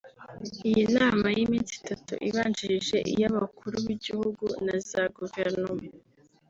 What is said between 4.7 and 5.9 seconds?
za guverinoma